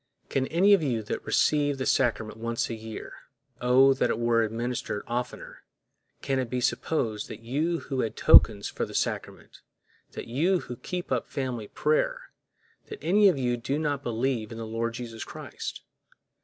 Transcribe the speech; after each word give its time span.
Can 0.29 0.47
any 0.47 0.73
of 0.73 0.81
you 0.81 1.03
that 1.03 1.23
receive 1.27 1.77
the 1.77 1.85
sacrament 1.85 2.35
once 2.39 2.71
a 2.71 2.73
year—oh, 2.73 3.93
that 3.93 4.09
it 4.09 4.17
were 4.17 4.41
administered 4.41 5.03
oftener!—can 5.07 6.39
it 6.39 6.49
be 6.49 6.59
supposed 6.59 7.27
that 7.27 7.41
you 7.41 7.81
who 7.81 7.99
had 7.99 8.15
tokens 8.15 8.67
for 8.67 8.83
the 8.83 8.95
sacrament, 8.95 9.61
that 10.13 10.25
you 10.25 10.61
who 10.61 10.75
keep 10.77 11.11
up 11.11 11.27
family 11.27 11.67
prayer, 11.67 12.31
that 12.87 12.97
any 13.03 13.27
of 13.29 13.37
you 13.37 13.57
do 13.57 13.77
not 13.77 14.01
believe 14.01 14.51
in 14.51 14.57
the 14.57 14.65
Lord 14.65 14.95
Jesus 14.95 15.23
Christ? 15.23 15.83